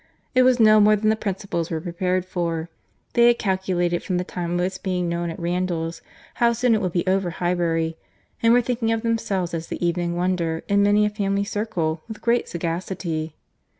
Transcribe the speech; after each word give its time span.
It 0.33 0.41
was 0.41 0.59
no 0.59 0.79
more 0.79 0.95
than 0.95 1.09
the 1.09 1.15
principals 1.15 1.69
were 1.69 1.79
prepared 1.79 2.25
for; 2.25 2.71
they 3.13 3.27
had 3.27 3.37
calculated 3.37 4.01
from 4.01 4.17
the 4.17 4.23
time 4.23 4.53
of 4.53 4.59
its 4.61 4.79
being 4.79 5.07
known 5.07 5.29
at 5.29 5.37
Randalls, 5.39 6.01
how 6.41 6.53
soon 6.53 6.73
it 6.73 6.81
would 6.81 6.91
be 6.91 7.05
over 7.05 7.29
Highbury; 7.29 7.97
and 8.41 8.51
were 8.51 8.63
thinking 8.63 8.91
of 8.91 9.03
themselves, 9.03 9.53
as 9.53 9.67
the 9.67 9.85
evening 9.87 10.15
wonder 10.15 10.63
in 10.67 10.81
many 10.81 11.05
a 11.05 11.09
family 11.11 11.43
circle, 11.43 12.01
with 12.07 12.19
great 12.19 12.49
sagacity. 12.49 13.35